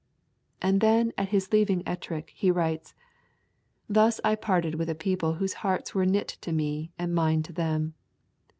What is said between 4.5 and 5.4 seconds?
with a people